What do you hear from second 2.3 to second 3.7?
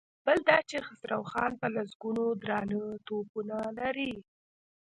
درانه توپونه